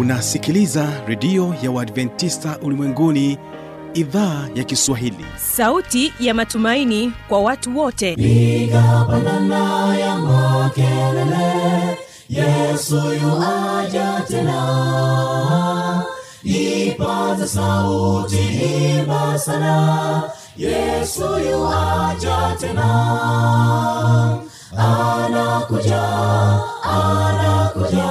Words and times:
unasikiliza 0.00 0.88
redio 1.06 1.54
ya 1.62 1.70
uadventista 1.70 2.58
ulimwenguni 2.62 3.38
idhaa 3.94 4.48
ya 4.54 4.64
kiswahili. 4.64 5.24
Sauti 5.52 6.12
ya 6.20 6.34
matumaini 6.34 7.12
kwa 7.28 7.40
watu 7.40 7.78
wote. 7.78 8.16
Piga 8.16 9.06
pandana 9.10 9.96
ya 9.98 10.16
makelele 10.16 11.98
yesu 12.28 12.96
yuaja 12.96 14.22
tena. 14.28 16.04
Ipata 16.42 17.46
sauti 17.46 18.38
imba 18.98 19.38
sana 19.38 20.22
yesu 20.56 21.22
yuaja 21.50 22.56
tena. 22.60 22.88
Anakuja 24.76 26.02
anakuja 26.82 28.10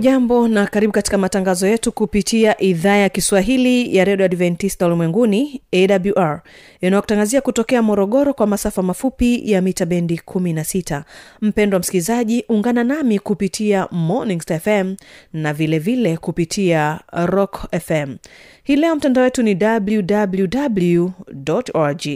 hujambo 0.00 0.48
na 0.48 0.66
karibu 0.66 0.92
katika 0.92 1.18
matangazo 1.18 1.66
yetu 1.66 1.92
kupitia 1.92 2.60
idhaa 2.62 2.96
ya 2.96 3.08
kiswahili 3.08 3.96
ya 3.96 4.04
redio 4.04 4.26
adventista 4.26 4.86
ulimwenguni 4.86 5.60
awr 5.72 6.42
inayokutangazia 6.80 7.40
kutokea 7.40 7.82
morogoro 7.82 8.34
kwa 8.34 8.46
masafa 8.46 8.82
mafupi 8.82 9.52
ya 9.52 9.62
mita 9.62 9.86
bendi 9.86 10.20
16 10.26 11.02
mpendwa 11.42 11.80
msikilizaji 11.80 12.44
ungana 12.48 12.84
nami 12.84 13.18
kupitia 13.18 13.88
morning 13.90 14.42
fm 14.62 14.94
na 15.32 15.52
vilevile 15.54 15.96
vile 16.02 16.16
kupitia 16.16 17.00
rock 17.12 17.66
fm 17.86 18.16
hii 18.66 18.76
leo 18.76 18.96
mtandao 18.96 19.24
wetu 19.24 19.42
ni 19.42 19.58
www 19.64 21.08
org. 21.74 22.06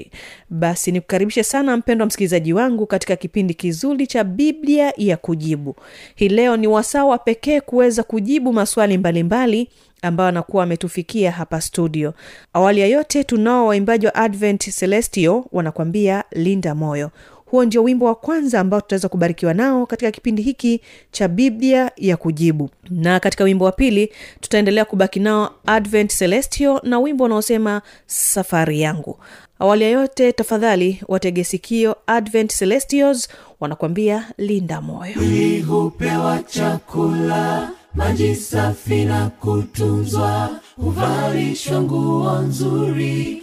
Basi 0.50 0.92
nikukaribishe 0.92 1.42
sana 1.42 1.76
mpendwa 1.76 2.06
msikilizaji 2.06 2.52
wangu 2.52 2.86
katika 2.86 3.16
kipindi 3.16 3.54
kizuri 3.54 4.06
cha 4.06 4.24
biblia 4.24 4.92
ya 4.96 5.16
kujibu. 5.16 5.76
Hii 6.14 6.28
leo 6.28 6.56
ni 6.56 6.66
wasaa 6.66 7.04
wa 7.04 7.18
pekee 7.18 7.60
kuweza 7.60 8.02
kujibu 8.02 8.52
maswali 8.52 8.98
mbalimbali 8.98 9.68
ambayo 10.02 10.28
anakuwa 10.28 10.64
ametufikia 10.64 11.30
hapa 11.32 11.60
studio. 11.60 12.14
Awali 12.52 12.80
ya 12.80 12.86
yote 12.86 13.24
tunao 13.24 13.66
waimbaji 13.66 14.06
wa 14.06 14.14
advent 14.14 14.70
celestio 14.78 15.46
wanakuambia 15.52 16.24
linda 16.30 16.74
moyo 16.74 17.10
huo 17.50 17.64
ndio 17.64 17.82
wimbo 17.82 18.06
wa 18.06 18.14
kwanza 18.14 18.60
ambao 18.60 18.80
tutaweza 18.80 19.08
kubarikiwa 19.08 19.54
nao 19.54 19.86
katika 19.86 20.10
kipindi 20.10 20.42
hiki 20.42 20.80
cha 21.10 21.28
biblia 21.28 21.90
ya 21.96 22.16
kujibu. 22.16 22.70
Na 22.90 23.20
katika 23.20 23.44
wimbo 23.44 23.64
wa 23.64 23.72
pili 23.72 24.12
tutaendelea 24.40 24.84
kubaki 24.84 25.20
nao 25.20 25.50
advent 25.66 26.16
celestio 26.18 26.80
na 26.84 26.98
wimbo 26.98 27.24
unaosema 27.24 27.82
safari 28.06 28.80
yangu. 28.80 29.18
Awali 29.58 29.84
ya 29.84 29.90
yote 29.90 30.32
tafadhali 30.32 31.02
wategesikio 31.08 31.96
advent 32.06 32.56
celestios 32.58 33.28
wanakuambia 33.60 34.24
linda 34.38 34.80
moyo. 34.80 35.12
Mwili 35.16 35.66
chakula, 36.48 37.70
maji 37.94 38.34
safi 38.34 39.04
na 39.04 39.30
kutunzwa, 39.30 40.50
huvalishwa 40.76 41.82
nguo 41.82 42.38
nzuri, 42.38 43.42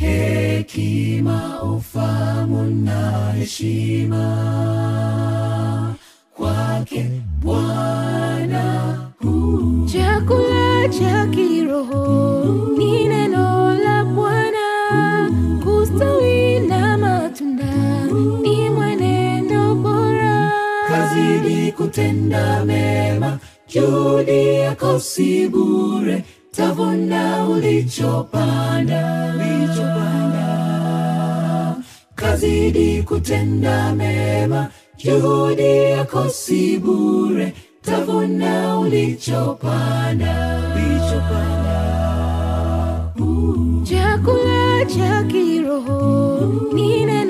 hekima 0.00 1.62
ufamu 1.62 2.62
na 2.70 3.32
heshima. 3.32 4.26
Kwake 6.36 7.06
bwana 7.42 8.96
chakula 9.92 10.88
cha 10.88 11.26
kiroho 11.26 12.44
ni 12.78 13.08
neno 13.08 13.74
la 13.84 14.04
bwana. 14.04 14.66
Kustawi 15.64 16.60
na 16.60 16.98
matunda 16.98 18.04
ni 18.42 18.70
mwenendo 18.70 19.74
bora. 19.74 20.52
Kazidi 20.88 21.72
kutenda 21.72 22.64
mema 22.64 23.38
juhudi 23.68 24.44
yako 24.54 25.00
si 25.00 25.48
bure 25.48 26.24
tavuna 26.60 27.48
ulichopanda. 27.48 29.00
Ulichopanda. 29.34 30.46
Kazidi 32.14 33.02
kutenda 33.02 33.92
mema. 33.94 34.68
Juhudi 35.04 35.62
yako 35.90 36.28
si 36.28 36.78
bure. 36.78 37.52
Tavuna 37.82 38.78
ulichopanda. 38.78 40.60
Ulichopanda. 40.74 41.80
Chakula 43.84 44.84
cha 44.94 45.22
kiroho 45.24 46.00
ni 46.74 47.04
neno 47.06 47.29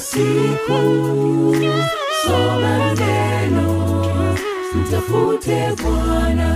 siku. 0.00 0.80
Soma 2.26 2.94
neno 2.94 4.06
mtafute 4.74 5.68
bwana. 5.82 6.50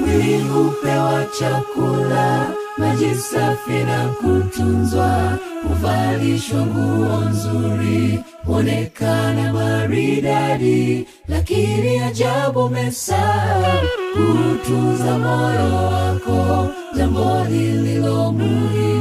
Mwili 0.00 0.38
hupewa 0.38 1.24
chakula 1.38 2.46
maji 2.78 3.14
safi 3.14 3.72
na 3.72 4.08
kutunzwa. 4.08 5.38
Huvalishwa 5.68 6.60
nguo 6.66 7.20
nzuri 7.30 8.20
huonekana 8.46 9.52
maridadi. 9.52 11.06
Lakini 11.28 11.98
ajabu 12.00 12.68
mesaa 12.70 13.72
kutunza 14.12 15.18
moyo 15.18 15.74
wako 15.86 16.66
jambo 16.96 17.44
lililo 17.50 18.32
muhimu 18.32 18.95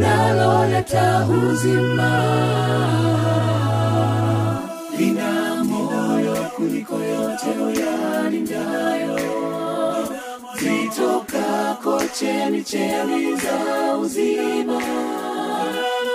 linaloleta 0.00 1.26
uzima 1.28 2.12
lina 4.98 5.64
moyo 5.64 6.34
kuliko 6.56 6.94
yote 6.94 7.50
uyalindayo 7.50 9.18
zitokako 10.60 12.02
chemichemi 12.18 13.36
za 13.36 13.96
uzima. 13.96 14.80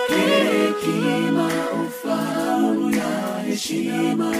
Hekima 0.07 1.49
ufamu 1.87 2.89
na 2.89 3.39
heshima. 3.47 4.31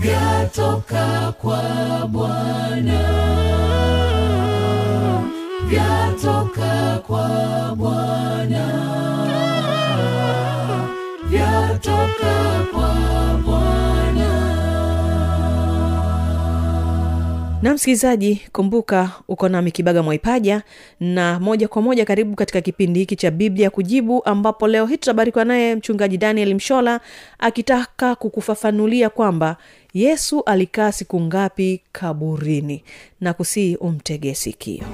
Vyatoka 0.00 1.32
kwa 1.40 1.62
bwana. 2.08 3.17
Bwana 8.48 10.18
vyatoka 11.30 12.64
kwa 12.72 12.94
bwana. 13.44 14.28
Na 17.62 17.74
msikilizaji 17.74 18.42
kumbuka 18.52 19.10
uko 19.28 19.48
nami 19.48 19.70
kibaga 19.70 20.02
mwaipaja 20.02 20.62
na 21.00 21.40
moja 21.40 21.68
kwa 21.68 21.82
moja 21.82 22.04
karibu 22.04 22.36
katika 22.36 22.60
kipindi 22.60 23.00
hiki 23.00 23.16
cha 23.16 23.30
biblia 23.30 23.70
kujibu 23.70 24.24
ambapo 24.24 24.68
leo 24.68 24.86
hii 24.86 24.96
tutabarikiwa 24.96 25.44
naye 25.44 25.74
mchungaji 25.74 26.16
daniel 26.18 26.54
mshola 26.54 27.00
akitaka 27.38 28.14
kukufafanulia 28.14 29.10
kwamba 29.10 29.56
yesu 29.94 30.42
alikaa 30.46 30.92
siku 30.92 31.20
ngapi 31.20 31.80
kaburini. 31.92 32.84
Na 33.20 33.32
kusii 33.34 33.76
umtege 33.76 34.34
sikio 34.34 34.84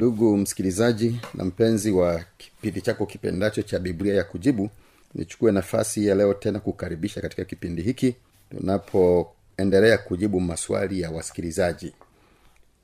ndugu 0.00 0.36
msikilizaji 0.36 1.20
na 1.34 1.44
mpenzi 1.44 1.90
wa 1.90 2.24
kipindi 2.38 2.80
chako 2.80 3.06
kipendacho 3.06 3.62
cha 3.62 3.78
biblia 3.78 4.14
ya 4.14 4.24
kujibu 4.24 4.70
nichukue 5.14 5.52
nafasi 5.52 6.06
ya 6.06 6.14
leo 6.14 6.34
tena 6.34 6.60
kukaribisha 6.60 7.20
katika 7.20 7.44
kipindi 7.44 7.82
hiki 7.82 8.14
tunapoendelea 8.50 9.98
kujibu 9.98 10.40
maswali 10.40 11.00
ya 11.00 11.10
wasikilizaji. 11.10 11.92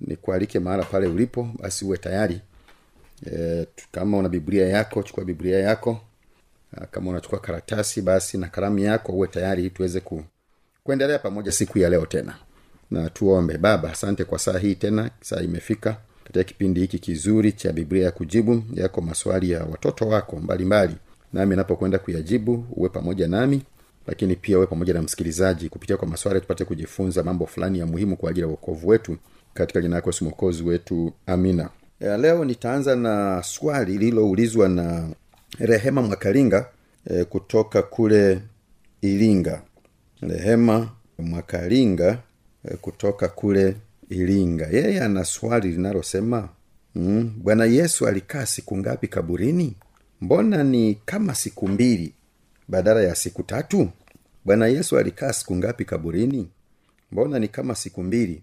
Nikualike 0.00 0.58
mahala 0.58 0.82
pale 0.84 1.06
ulipo 1.06 1.48
basi 1.62 1.84
uwe 1.84 1.98
tayari. 1.98 2.40
E, 3.32 3.66
kama 3.92 4.18
una 4.18 4.28
biblia 4.28 4.66
yako 4.68 5.02
chukua 5.02 5.24
biblia 5.24 5.58
yako. 5.58 6.00
Kama 6.90 7.10
unachukua 7.10 7.38
karatasi 7.38 8.02
basi 8.02 8.38
na 8.38 8.48
kalamu 8.48 8.78
yako 8.78 9.12
uwe 9.12 9.28
tayari 9.28 9.70
tuweze 9.70 10.00
ku, 10.00 10.24
kuendelea 10.84 11.18
pamoja 11.18 11.52
siku 11.52 11.78
ya 11.78 11.90
leo 11.90 12.06
tena. 12.06 12.34
Na 12.90 13.10
tuombe. 13.10 13.58
Baba 13.58 13.92
asante 13.92 14.24
kwa 14.24 14.38
saa 14.38 14.58
hii 14.58 14.74
tena 14.74 15.10
saa 15.20 15.40
imefika 15.40 15.96
katika 16.36 16.52
kipindi 16.54 16.80
hiki 16.80 16.98
kizuri 16.98 17.52
cha 17.52 17.72
biblia 17.72 18.04
ya 18.04 18.10
kujibu 18.10 18.62
yako 18.74 19.00
maswali 19.00 19.50
ya 19.50 19.64
watoto 19.64 20.08
wako 20.08 20.36
mbalimbali. 20.36 20.94
Nami 21.32 21.56
napokwenda 21.56 21.98
kuyajibu 21.98 22.64
uwe 22.72 22.88
pamoja 22.88 23.28
nami 23.28 23.62
lakini 24.06 24.36
pia 24.36 24.58
uwe 24.58 24.66
pamoja 24.66 24.94
na 24.94 25.02
msikilizaji 25.02 25.68
kupitia 25.68 25.96
kwa 25.96 26.08
maswali 26.08 26.40
tupate 26.40 26.64
kujifunza 26.64 27.22
mambo 27.22 27.46
fulani 27.46 27.78
ya 27.78 27.86
muhimu 27.86 28.16
kwa 28.16 28.30
ajili 28.30 28.40
ya 28.46 28.48
uokovu 28.48 28.88
wetu 28.88 29.16
katika 29.54 29.80
jina 29.80 29.96
yako 29.96 30.12
mwokozi 30.20 30.62
wetu 30.62 31.12
amina. 31.26 31.70
Ya 32.00 32.16
leo 32.16 32.44
nitaanza 32.44 32.96
na 32.96 33.42
swali 33.42 33.92
lililoulizwa 33.92 34.68
na 34.68 35.08
rehema 35.58 36.02
mwakalinga 36.02 36.68
e, 37.06 37.24
kutoka 37.24 37.82
kule 37.82 38.40
iringa. 39.02 39.62
Rehema 40.20 40.88
mwakalinga 41.18 42.18
e, 42.64 42.76
kutoka 42.76 43.28
kule 43.28 43.76
iringa. 44.10 44.66
Yeye 44.66 45.00
ana 45.00 45.24
swali 45.24 45.68
linalosema 45.72 46.48
mm, 46.94 47.32
bwana 47.42 47.64
yesu 47.64 48.06
alikaa 48.06 48.46
siku 48.46 48.76
ngapi 48.78 49.08
kaburini? 49.08 49.76
Mbona 50.20 50.64
ni 50.64 50.94
kama 51.04 51.34
siku 51.34 51.68
mbili 51.68 52.12
badala 52.68 53.02
ya 53.02 53.14
siku 53.14 53.42
tatu? 53.42 53.88
Bwana 54.44 54.66
yesu 54.66 54.98
alikaa 54.98 55.32
siku 55.32 55.56
ngapi 55.56 55.84
kaburini? 55.84 56.48
Mbona 57.12 57.38
ni 57.38 57.48
kama 57.48 57.74
siku 57.74 58.02
mbili 58.02 58.42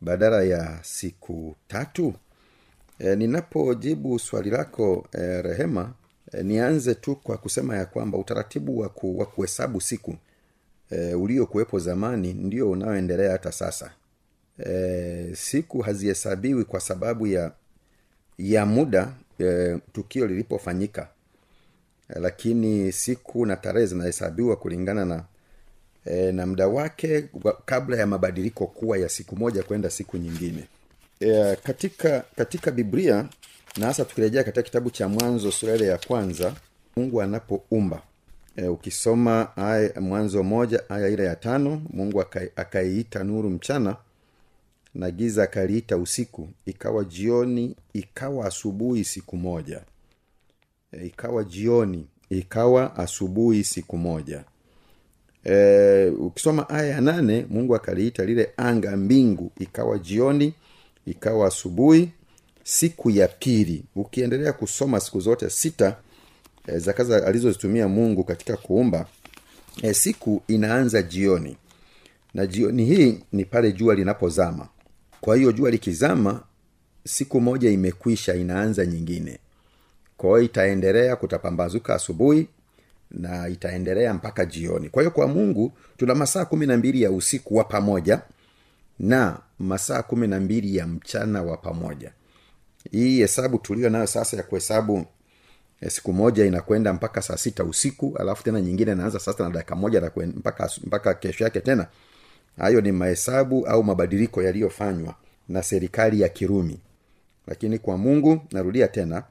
badala 0.00 0.42
ya 0.42 0.78
siku 0.82 1.56
tatu? 1.68 2.14
E, 2.98 3.16
ninapojibu 3.16 4.18
swali 4.18 4.50
lako 4.50 5.06
e, 5.12 5.42
rehema 5.42 5.92
e, 6.32 6.42
nianze 6.42 6.94
tu 6.94 7.16
kwa 7.16 7.36
kusema 7.38 7.76
ya 7.76 7.86
kwamba 7.86 8.18
utaratibu 8.18 8.78
wa, 8.78 8.90
wa 9.02 9.26
kuhesabu 9.26 9.80
siku 9.80 10.16
e, 10.90 11.14
uliokuwepo 11.14 11.78
zamani 11.78 12.32
ndio 12.34 12.70
unaoendelea 12.70 13.32
hata 13.32 13.52
sasa 13.52 13.90
e, 14.66 15.30
siku 15.34 15.80
hazihesabiwi 15.80 16.64
kwa 16.64 16.80
sababu 16.80 17.26
ya 17.26 17.52
ya 18.38 18.66
muda 18.66 19.12
e, 19.40 19.78
tukio 19.92 20.26
lilipofanyika. 20.26 21.08
E, 22.16 22.18
lakini 22.20 22.92
siku 22.92 23.46
na 23.46 23.56
tarehe 23.56 23.86
zinahesabiwa 23.86 24.56
kulingana 24.56 25.04
na 25.04 25.24
e, 26.04 26.32
na 26.32 26.46
muda 26.46 26.68
wake 26.68 27.28
kabla 27.64 27.96
ya 27.96 28.06
mabadiliko 28.06 28.66
kuwa 28.66 28.98
ya 28.98 29.08
siku 29.08 29.36
moja 29.36 29.62
kwenda 29.62 29.90
siku 29.90 30.16
nyingine. 30.16 30.64
E, 31.20 31.56
katika 31.56 32.24
katika 32.36 32.70
biblia 32.70 33.28
na 33.76 33.86
hasa 33.86 34.04
tukirejea 34.04 34.44
katika 34.44 34.62
kitabu 34.62 34.90
cha 34.90 35.08
mwanzo 35.08 35.52
surale 35.52 35.86
ya 35.86 35.98
kwanza 35.98 36.54
mungu 36.96 37.22
anapoumba. 37.22 38.02
E, 38.56 38.68
ukisoma 38.68 39.56
aya 39.56 40.00
mwanzo 40.00 40.42
moja 40.42 40.82
aya 40.90 41.08
ile 41.08 41.24
ya 41.24 41.36
tano 41.36 41.82
mungu 41.90 42.20
akai- 42.20 42.50
akaiita 42.56 43.24
nuru 43.24 43.50
mchana 43.50 43.96
na 44.94 45.10
giza 45.10 45.42
akaliita 45.42 45.96
usiku 45.96 46.48
ikawa 46.66 47.04
jioni 47.04 47.76
ikawa 47.92 48.46
asubuhi 48.46 49.04
siku 49.04 49.36
moja. 49.36 49.82
E, 50.92 51.06
ikawa 51.06 51.44
jioni 51.44 52.06
ikawa 52.30 52.96
asubuhi 52.96 53.64
siku 53.64 53.96
moja. 53.96 54.44
E, 55.44 56.06
ukisoma 56.08 56.68
aya 56.68 56.86
ya 56.88 57.00
nane 57.00 57.46
mungu 57.50 57.76
akaliita 57.76 58.24
lile 58.24 58.50
anga 58.56 58.96
mbingu 58.96 59.50
ikawa 59.58 59.98
jioni 59.98 60.54
ikawa 61.06 61.46
asubuhi 61.48 62.10
siku 62.64 63.10
ya 63.10 63.28
pili. 63.28 63.84
Ukiendelea 63.96 64.52
kusoma 64.52 65.00
siku 65.00 65.20
zote 65.20 65.50
sita 65.50 65.96
e, 66.66 66.78
za 66.78 66.92
kazi 66.92 67.14
alizozitumia 67.14 67.88
mungu 67.88 68.24
katika 68.24 68.56
kuumba 68.56 69.06
e, 69.82 69.94
siku 69.94 70.42
inaanza 70.48 71.02
jioni. 71.02 71.56
Na 72.34 72.46
jioni 72.46 72.84
hii 72.84 73.18
ni 73.32 73.44
pale 73.44 73.72
jua 73.72 73.94
linapozama 73.94 74.68
kwa 75.20 75.36
hiyo 75.36 75.52
jua 75.52 75.70
likizama 75.70 76.42
siku 77.06 77.40
moja 77.40 77.70
imekwisha 77.70 78.34
inaanza 78.34 78.86
nyingine. 78.86 79.38
Kwa 80.16 80.30
hiyo 80.30 80.42
itaendelea 80.42 81.16
kutapambazuka 81.16 81.94
asubuhi 81.94 82.48
na 83.10 83.48
itaendelea 83.48 84.14
mpaka 84.14 84.44
jioni. 84.46 84.88
Kwa 84.88 85.02
hiyo 85.02 85.10
kwa 85.10 85.26
mungu 85.28 85.72
tuna 85.96 86.14
masaa 86.14 86.44
kumi 86.44 86.66
na 86.66 86.76
mbili 86.76 87.02
ya 87.02 87.10
usiku 87.10 87.56
wa 87.56 87.64
pamoja 87.64 88.20
na 88.98 89.38
masaa 89.58 90.02
kumi 90.02 90.26
na 90.26 90.40
mbili 90.40 90.76
ya 90.76 90.86
mchana 90.86 91.42
wa 91.42 91.56
pamoja. 91.56 92.12
Hii 92.90 93.18
hesabu 93.20 93.58
tulio 93.58 93.90
nayo 93.90 94.06
sasa 94.06 94.36
ya 94.36 94.42
kuhesabu 94.42 95.06
eh, 95.80 95.90
siku 95.90 96.12
moja 96.12 96.44
inakwenda 96.44 96.92
mpaka 96.92 97.22
saa 97.22 97.36
sita 97.36 97.64
usiku 97.64 98.16
alafu 98.18 98.44
tena 98.44 98.60
nyingine 98.60 98.92
inaanza 98.92 99.18
sasa 99.18 99.44
na 99.44 99.50
dakika 99.50 99.74
moja 99.76 100.10
mpaka, 100.36 100.70
mpaka 100.86 101.14
kesho 101.14 101.44
yake 101.44 101.60
tena 101.60 101.86
hayo 102.58 102.80
ni 102.80 102.92
mahesabu 102.92 103.66
au 103.66 103.84
mabadiliko 103.84 104.42
yaliyofanywa 104.42 105.14
na 105.48 105.62
serikali 105.62 106.20
ya 106.20 106.28
kirumi. 106.28 106.80
Lakini 107.46 107.78
kwa 107.78 107.98
mungu 107.98 108.40
narudia 108.52 108.88
tena 108.88 109.22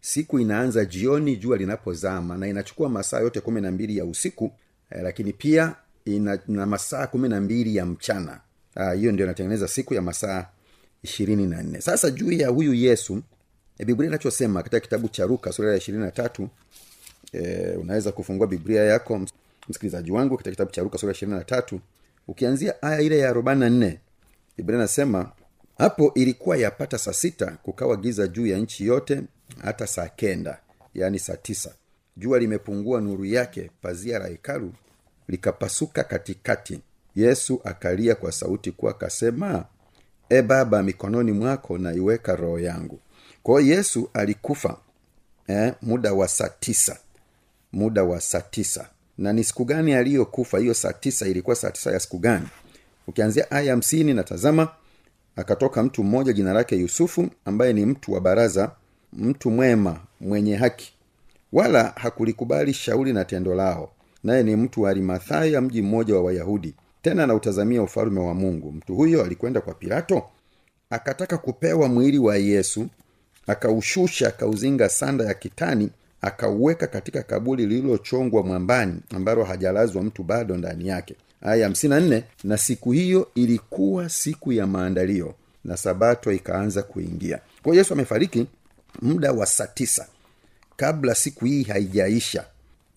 siku 0.00 0.38
inaanza 0.38 0.84
jioni 0.84 1.36
jua 1.36 1.56
linapozama 1.56 2.36
na 2.38 2.48
inachukua 2.48 2.88
masaa 2.88 3.20
yote 3.20 3.40
kumi 3.40 3.60
na 3.60 3.70
mbili 3.70 3.96
ya 3.96 4.04
usiku 4.04 4.52
eh, 4.90 5.00
lakini 5.02 5.32
pia 5.32 5.74
ina, 6.04 6.38
ina 6.48 6.66
masaa 6.66 7.06
kumi 7.06 7.28
na 7.28 7.40
mbili 7.40 7.76
ya 7.76 7.86
mchana. 7.86 8.40
Ah, 8.74 8.94
ndio 8.94 9.24
inatengeneza 9.24 9.68
siku 9.68 9.94
ya 9.94 10.02
masaa 10.02 10.46
ishirini 11.02 11.46
na 11.46 11.62
nne. 11.62 11.80
Sasa 11.80 12.10
juu 12.10 12.32
ya 12.32 12.48
huyu 12.48 12.74
yesu 12.74 13.22
e, 13.78 13.84
biblia 13.84 14.08
inachosema 14.08 14.62
katika 14.62 14.80
kitabu 14.80 15.08
cha 15.08 15.26
ruka 15.26 15.52
sura 15.52 15.70
ya 15.70 15.76
ishirini 15.76 16.04
na 16.04 16.10
tatu 16.10 16.48
e, 17.32 17.70
unaweza 17.70 18.12
kufungua 18.12 18.46
biblia 18.46 18.84
yako 18.84 19.20
msikilizaji 19.68 20.10
wangu 20.10 20.36
katika 20.36 20.50
kitabu 20.50 20.70
cha 20.70 20.82
ruka 20.82 20.98
sura 20.98 21.10
ya 21.10 21.16
ishirini 21.16 21.38
na 21.38 21.44
tatu 21.44 21.80
ukianzia 22.28 22.82
aya 22.82 23.00
ile 23.00 23.18
ya 23.18 23.28
arobaini 23.30 23.60
na 23.60 23.70
nne 23.70 24.00
biblia 24.56 24.78
nasema 24.78 25.32
hapo 25.78 26.12
ilikuwa 26.14 26.56
yapata 26.56 26.98
saa 26.98 27.12
sita 27.12 27.46
kukawa 27.62 27.96
giza 27.96 28.26
juu 28.26 28.46
ya 28.46 28.58
nchi 28.58 28.86
yote 28.86 29.22
hata 29.62 29.86
saa 29.86 30.08
kenda 30.08 30.60
yaani 30.94 31.18
saa 31.18 31.36
tisa. 31.36 31.74
Jua 32.16 32.38
limepungua 32.38 33.00
nuru 33.00 33.24
yake 33.24 33.70
pazia 33.82 34.18
la 34.18 34.26
hekalu 34.26 34.72
likapasuka 35.28 36.04
katikati. 36.04 36.80
Yesu 37.16 37.60
akalia 37.64 38.14
kwa 38.14 38.32
sauti 38.32 38.70
kuwa 38.72 38.90
akasema 38.90 39.64
e 40.28 40.42
baba 40.42 40.82
mikononi 40.82 41.32
mwako 41.32 41.78
naiweka 41.78 42.36
roho 42.36 42.58
yangu 42.58 43.00
kwa 43.42 43.60
yesu 43.62 44.10
alikufa 44.14 44.76
eh, 45.46 45.74
muda 45.82 46.12
wa 46.12 46.28
saa 46.28 46.48
tisa 46.48 46.98
muda 47.72 48.04
wa 48.04 48.20
saa 48.20 48.40
tisa 48.40 48.88
na 49.18 49.32
ni 49.32 49.44
siku 49.44 49.64
gani 49.64 49.94
aliyokufa? 49.94 50.58
Hiyo 50.58 50.74
saa 50.74 50.92
tisa 50.92 51.26
ilikuwa 51.26 51.56
saa 51.56 51.70
tisa 51.70 51.92
ya 51.92 52.00
siku 52.00 52.18
gani? 52.18 52.46
Ukianzia 53.06 53.50
aya 53.50 53.70
hamsini 53.70 54.14
na 54.14 54.24
tazama 54.24 54.68
akatoka 55.36 55.82
mtu 55.82 56.04
mmoja 56.04 56.32
jina 56.32 56.52
lake 56.52 56.76
yusufu 56.76 57.28
ambaye 57.44 57.72
ni 57.72 57.86
mtu 57.86 58.12
wa 58.12 58.20
baraza 58.20 58.70
mtu 59.12 59.50
mwema 59.50 60.00
mwenye 60.20 60.56
haki. 60.56 60.92
Wala 61.52 61.92
hakulikubali 61.96 62.74
shauri 62.74 63.12
na 63.12 63.24
tendo 63.24 63.54
lao 63.54 63.90
naye 64.24 64.42
ni 64.42 64.56
mtu 64.56 64.82
wa 64.82 64.90
arimathaya 64.90 65.60
mji 65.60 65.82
mmoja 65.82 66.14
wa 66.14 66.22
wayahudi. 66.22 66.74
Tena 67.02 67.24
anautazamia 67.24 67.82
ufalume 67.82 68.20
wa 68.20 68.34
mungu. 68.34 68.72
Mtu 68.72 68.94
huyo 68.94 69.24
alikwenda 69.24 69.60
kwa 69.60 69.74
pilato 69.74 70.22
akataka 70.90 71.38
kupewa 71.38 71.88
mwili 71.88 72.18
wa 72.18 72.36
yesu 72.36 72.86
akaushusha 73.46 74.28
akauzinga 74.28 74.88
sanda 74.88 75.24
ya 75.24 75.34
kitani 75.34 75.90
akauweka 76.20 76.86
katika 76.86 77.22
kaburi 77.22 77.66
lililochongwa 77.66 78.42
mwambani 78.42 79.00
ambalo 79.16 79.44
hajalazwa 79.44 80.02
mtu 80.02 80.22
bado 80.22 80.56
ndani 80.56 80.88
yake. 80.88 81.14
Aya 81.42 81.64
hamsini 81.64 81.94
na 81.94 82.00
nne 82.00 82.24
na 82.44 82.58
siku 82.58 82.92
hiyo 82.92 83.28
ilikuwa 83.34 84.08
siku 84.08 84.52
ya 84.52 84.66
maandalio 84.66 85.34
na 85.64 85.76
sabato 85.76 86.32
ikaanza 86.32 86.82
kuingia. 86.82 87.38
Kwa 87.62 87.76
yesu 87.76 87.92
amefariki 87.94 88.46
muda 89.02 89.32
wa 89.32 89.46
saa 89.46 89.66
tisa 89.66 90.06
kabla 90.76 91.14
siku 91.14 91.44
hii 91.44 91.62
haijaisha. 91.62 92.44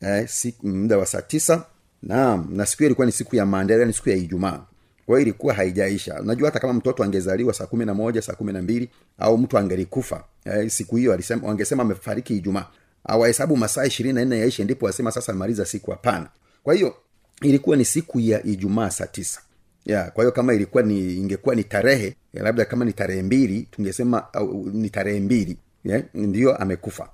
Eh, 0.01 0.27
siku, 0.27 0.67
muda 0.67 0.97
wa 0.97 1.05
saa 1.05 1.21
tisa 1.21 1.65
naam 2.03 2.47
na 2.51 2.65
siku 2.65 2.77
hiyo 2.79 2.87
ilikuwa 2.87 3.05
ni 3.05 3.11
siku 3.11 3.35
ya 3.35 3.45
maandalio 3.45 3.85
ni 3.85 3.93
siku 3.93 4.09
ya 4.09 4.15
ijumaa. 4.15 4.59
Kwa 5.05 5.21
ilikuwa 5.21 5.53
haijaisha. 5.53 6.21
Unajua 6.21 6.47
hata 6.49 6.59
kama 6.59 6.73
mtoto 6.73 7.03
angezaliwa 7.03 7.53
saa 7.53 7.65
kumi 7.65 7.85
na 7.85 7.93
moja 7.93 8.21
saa 8.21 8.33
kumi 8.33 8.53
na 8.53 8.61
mbili 8.61 8.89
au 9.19 9.37
mtu 9.37 9.57
angelikufa 9.57 10.23
eh, 10.45 10.69
siku 10.69 10.95
hiyo 10.95 11.17
wangesema 11.43 11.83
amefariki 11.83 12.37
ijumaa 12.37 12.65
awahesabu 13.03 13.57
masaa 13.57 13.85
ishirini 13.85 14.15
na 14.15 14.25
nne 14.25 14.39
yaishe 14.39 14.63
ndipo 14.63 14.85
wasema 14.85 15.11
sasa 15.11 15.31
amaliza 15.31 15.65
siku. 15.65 15.91
Hapana. 15.91 16.29
Kwa 16.63 16.73
hiyo 16.73 16.95
ilikuwa 17.41 17.77
ni 17.77 17.85
siku 17.85 18.19
ya 18.19 18.43
ijumaa 18.43 18.89
saa 18.89 19.05
tisa. 19.07 19.41
Ya 19.85 20.11
kwa 20.11 20.23
hiyo 20.23 20.31
kama 20.31 20.53
ilikuwa 20.53 20.83
ni 20.83 21.15
ingekuwa 21.17 21.55
ni 21.55 21.63
tarehe 21.63 22.15
labda 22.33 22.65
kama 22.65 22.85
ni 22.85 22.93
tarehe 22.93 23.21
mbili 23.23 23.67
tungesema 23.71 24.25
ni 24.73 24.89
tarehe 24.89 25.19
mbili 25.19 25.57
ndiyo 26.13 26.55
amekufa. 26.57 27.09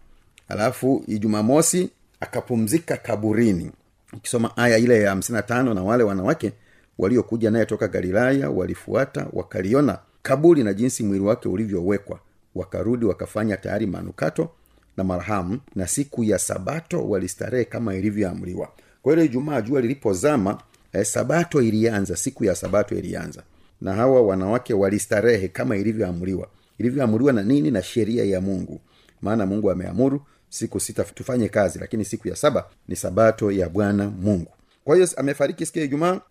Alafu 0.50 1.03
ijumamosi 1.08 1.89
akapumzika 2.20 2.98
kaburini. 2.98 3.72
Ukisoma 4.13 4.58
aya 4.58 4.77
ile 4.77 5.01
ya 5.01 5.10
hamsini 5.10 5.36
na 5.36 5.41
tano 5.41 5.74
na 5.74 5.84
wale 5.84 6.03
wanawake 6.03 6.51
waliokuja 6.98 7.51
naye 7.51 7.65
toka 7.65 7.88
galilaya 7.88 8.50
walifuata 8.50 9.27
wakaliona 9.34 10.00
kaburi 10.22 10.63
na 10.63 10.74
jinsi 10.74 11.03
mwili 11.03 11.24
wake 11.24 11.50
ulivyowekwa. 11.50 12.20
Wakarudi 12.56 13.06
wakafanya 13.06 13.58
tayari 13.58 13.88
manukato 13.88 14.50
na 14.98 15.04
marhamu 15.04 15.60
na 15.75 15.88
siku 15.88 16.24
ya 16.24 16.39
sabato 16.39 17.10
walistarehe 17.10 17.66
kama 17.66 17.96
ilivyoamriwa. 17.96 18.72
Kwa 19.01 19.13
hiyo 19.13 19.25
ijumaa 19.25 19.62
jua 19.62 19.82
lilipozama 19.82 20.62
eh, 20.94 21.06
sabato 21.06 21.62
ilianza 21.62 22.16
siku 22.16 22.46
ya 22.46 22.56
sabato 22.56 22.96
ilianza. 22.96 23.44
Na 23.82 23.94
hawa 23.94 24.22
wanawake 24.22 24.74
walistarehe 24.74 25.48
kama 25.48 25.77
ilivyoamriwa. 25.77 26.48
Ilivyoamriwa 26.77 27.34
na 27.34 27.44
nini? 27.44 27.72
Na 27.72 27.84
sheria 27.84 28.25
ya 28.25 28.42
mungu. 28.42 28.82
Maana 29.22 29.46
mungu 29.46 29.72
ameamuru 29.72 30.22
siku 30.50 30.80
sita 30.80 31.04
tufanye 31.04 31.50
kazi 31.50 31.80
lakini 31.80 32.06
siku 32.06 32.27
ya 32.27 32.36
saba 32.36 32.66
ni 32.88 32.96
sabato 32.96 33.51
ya 33.51 33.70
bwana 33.70 34.10
mungu. 34.10 34.51
Kwa 34.84 34.96
hiyo 34.96 35.08
amefariki 35.18 35.66
siku 35.66 35.80
ya 35.80 35.86
ijumaa? 35.86 36.22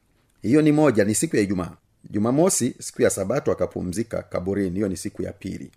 Hiyo 0.42 0.62
ni 0.62 0.72
moja 0.72 1.04
ni 1.04 1.14
siku 1.14 1.36
ya 1.36 1.42
ijumaa. 1.42 1.70
Jumamosi 2.10 2.74
siku 2.78 3.02
ya 3.02 3.10
sabato 3.10 3.52
akapumzika 3.52 4.22
kaburini. 4.22 4.70
Hiyo 4.74 4.88
ni 4.88 4.96
siku 4.96 5.22
ya 5.22 5.32
pili 5.32 5.70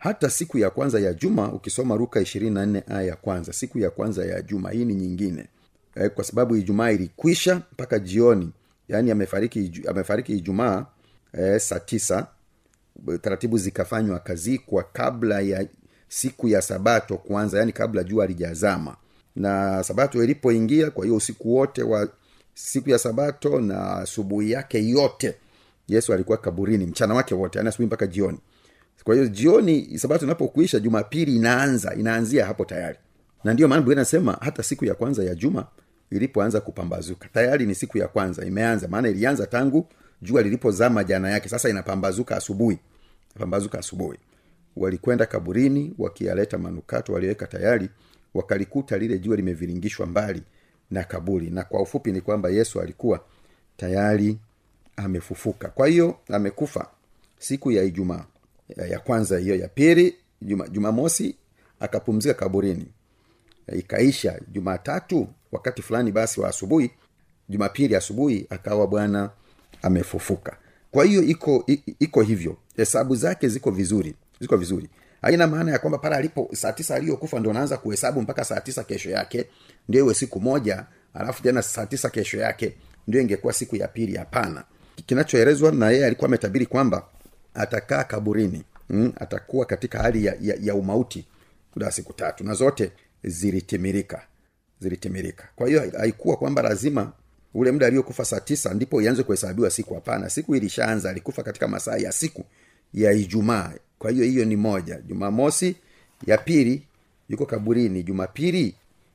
hata 0.00 0.30
siku 0.30 0.58
ya 0.58 0.70
kwanza 0.70 1.00
ya 1.00 1.12
juma 1.12 1.52
ukisoma 1.52 1.96
ruka 1.96 2.20
ishirini 2.20 2.54
na 2.54 2.66
nne 2.66 2.82
aya 2.88 3.02
ya 3.02 3.16
kwanza 3.16 3.52
siku 3.52 3.78
ya 3.78 3.90
kwanza 3.90 4.24
ya 4.24 4.42
juma 4.42 4.70
hii 4.70 4.84
ni 4.84 4.94
nyingine. 4.94 5.46
E, 5.94 6.08
kwa 6.08 6.24
sababu 6.24 6.56
ijumaa 6.56 6.90
ilikwisha 6.90 7.56
mpaka 7.72 7.98
jioni 7.98 8.52
yaani 8.88 9.10
amefariki 9.10 9.82
amefariki 9.88 10.32
ijumaa 10.32 10.86
e, 11.32 11.58
saa 11.58 11.78
tisa. 11.80 12.26
Taratibu 13.20 13.58
zikafanywa 13.58 14.16
akazikwa 14.16 14.82
kabla 14.92 15.40
ya 15.40 15.66
siku 16.08 16.48
ya 16.48 16.62
sabato 16.62 17.16
kwanza 17.16 17.58
yaani 17.58 17.72
kabla 17.72 18.04
jua 18.04 18.26
lijazama 18.26 18.96
na 19.36 19.82
sabato 19.84 20.24
ilipoingia 20.24 20.90
kwa 20.90 21.04
hiyo 21.04 21.16
usiku 21.16 21.54
wote 21.56 21.82
wa 21.82 22.08
siku 22.54 22.90
ya 22.90 22.98
sabato 22.98 23.60
na 23.60 23.92
asubuhi 23.96 24.50
yake 24.50 24.88
yote 24.88 25.34
yesu 25.88 26.12
alikuwa 26.14 26.38
kaburini 26.38 26.86
mchana 26.86 27.14
wake 27.14 27.34
wote 27.34 27.58
yaani 27.58 27.68
asubuhi 27.68 27.86
mpaka 27.86 28.06
jioni 28.06 28.38
kwa 29.04 29.14
hiyo 29.14 29.26
jioni 29.28 29.98
sabato 29.98 30.24
inapokuisha 30.24 30.78
jumapili 30.80 31.36
inaanza 31.36 31.94
inaanzia 31.94 32.46
hapo 32.46 32.64
tayari. 32.64 32.98
Na 33.44 33.52
ndiyo 33.52 33.68
maana 33.68 33.82
biblia 33.82 34.36
hata 34.40 34.62
siku 34.62 34.84
ya 34.84 34.94
kwanza 34.94 35.24
ya 35.24 35.34
juma 35.34 35.66
ilipoanza 36.10 36.60
kupambazuka. 36.60 37.28
Tayari 37.28 37.66
ni 37.66 37.74
siku 37.74 37.98
ya 37.98 38.08
kwanza 38.08 38.44
imeanza. 38.44 38.88
Maana 38.88 39.08
ilianza 39.08 39.46
tangu 39.46 39.86
jua 40.22 40.42
lilipozama 40.42 41.04
jana 41.04 41.30
yake. 41.30 41.48
Sasa 41.48 41.68
inapambazuka 41.68 42.36
asubuhi. 42.36 42.78
Pambazuka 43.38 43.78
asubuhi. 43.78 44.18
Walikwenda 44.76 45.26
kaburini 45.26 45.94
wakiyaleta 45.98 46.58
manukato 46.58 47.12
waliweka 47.12 47.46
tayari 47.46 47.88
wakalikuta 48.34 48.98
lile 48.98 49.18
jua 49.18 49.36
limeviringishwa 49.36 50.06
mbali 50.06 50.42
na 50.90 51.04
kaburi. 51.04 51.50
Na 51.50 51.64
kwa 51.64 51.82
ufupi 51.82 52.12
ni 52.12 52.20
kwamba 52.20 52.48
yesu 52.50 52.80
alikuwa 52.80 53.20
tayari 53.76 54.38
amefufuka. 54.96 55.68
Kwa 55.68 55.86
hiyo 55.88 56.18
amekufa 56.28 56.86
siku 57.38 57.72
ya 57.72 57.82
ijumaa 57.82 58.24
ya, 58.76 58.98
kwanza 58.98 59.38
hiyo 59.38 59.56
ya 59.56 59.68
pili 59.68 60.14
juma, 60.42 61.10
akapumzika 61.80 62.34
kaburini. 62.34 62.86
Ikaisha 63.72 64.40
jumatatu 64.52 65.28
wakati 65.52 65.82
fulani 65.82 66.12
basi 66.12 66.40
wa 66.40 66.48
asubuhi 66.48 66.90
jumapili 67.48 67.96
asubuhi 67.96 68.46
akawa 68.50 68.86
bwana 68.86 69.30
amefufuka. 69.82 70.56
Kwa 70.90 71.04
hiyo 71.04 71.22
iko 71.22 71.64
iko 71.98 72.22
hivyo. 72.22 72.56
Hesabu 72.76 73.16
zake 73.16 73.48
ziko 73.48 73.70
vizuri 73.70 74.14
ziko 74.40 74.56
vizuri. 74.56 74.88
Haina 75.22 75.46
maana 75.46 75.72
ya 75.72 75.78
kwamba 75.78 75.98
pale 75.98 76.16
alipo 76.16 76.50
saa 76.54 76.72
tisa 76.72 76.94
aliyokufa 76.94 77.40
ndo 77.40 77.52
naanza 77.52 77.76
kuhesabu 77.76 78.22
mpaka 78.22 78.44
saa 78.44 78.60
tisa 78.60 78.84
kesho 78.84 79.10
yake 79.10 79.46
ndio 79.88 80.04
iwe 80.04 80.14
siku 80.14 80.40
moja 80.40 80.86
alafu 81.14 81.42
tena 81.42 81.62
saa 81.62 81.86
tisa 81.86 82.10
kesho 82.10 82.38
yake 82.38 82.74
ndio 83.08 83.20
ingekuwa 83.20 83.52
siku 83.52 83.76
ya 83.76 83.88
pili. 83.88 84.16
Hapana. 84.16 84.64
Kinachoelezwa 85.06 85.72
na 85.72 85.90
yeye 85.90 86.06
alikuwa 86.06 86.28
ametabiri 86.28 86.66
kwamba 86.66 87.06
atakaa 87.54 88.04
kaburini 88.04 88.62
mm, 88.90 89.12
atakuwa 89.16 89.66
katika 89.66 89.98
hali 89.98 90.24
ya, 90.24 90.36
ya, 90.40 90.56
ya 90.60 90.74
umauti 90.74 91.26
muda 91.76 91.90
siku 91.90 92.12
tatu 92.12 92.44
na 92.44 92.54
zote 92.54 92.92
zilitimirika 93.24 94.22
zilitimirika. 94.80 95.48
Kwa 95.56 95.68
hiyo 95.68 95.92
haikuwa 95.98 96.36
kwamba 96.36 96.62
lazima 96.62 97.12
ule 97.54 97.70
muda 97.72 97.86
aliyokufa 97.86 98.24
saa 98.24 98.40
tisa 98.40 98.74
ndipo 98.74 99.02
ianze 99.02 99.22
kuhesabiwa 99.22 99.70
siku. 99.70 99.94
Hapana 99.94 100.30
siku 100.30 100.56
ilishaanza 100.56 101.10
alikufa 101.10 101.42
katika 101.42 101.68
masaa 101.68 101.96
ya 101.96 102.12
siku 102.12 102.44
ya 102.94 103.12
ijumaa. 103.12 103.72
Kwa 103.98 104.10
hiyo 104.10 104.24
hiyo 104.24 104.44
ni 104.44 104.56
moja. 104.56 105.00
Jumamosi 105.00 105.76
ya 106.26 106.38
pili 106.38 106.82
yuko 107.28 107.46
kaburini. 107.46 108.02
Jumapili 108.02 108.74